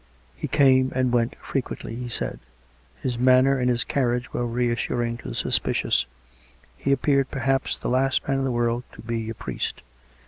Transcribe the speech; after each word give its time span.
He 0.35 0.47
came 0.47 0.91
and 0.95 1.11
went 1.11 1.35
frequently, 1.35 1.93
he 1.93 2.09
said; 2.09 2.39
his 3.03 3.19
man 3.19 3.43
ner 3.43 3.59
and 3.59 3.69
his 3.69 3.83
carriage 3.83 4.33
were 4.33 4.47
reassuring 4.47 5.17
to 5.19 5.27
the 5.29 5.35
suspicious; 5.35 6.07
he 6.75 6.91
appeared, 6.91 7.29
perhaps, 7.29 7.77
the 7.77 7.87
last 7.87 8.27
man 8.27 8.39
in 8.39 8.43
the 8.43 8.49
world 8.49 8.83
to 8.93 9.03
be 9.03 9.29
a 9.29 9.35
priesrt. 9.35 9.83